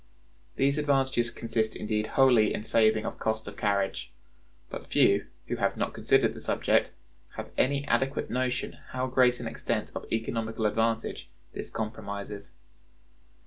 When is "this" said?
11.53-11.69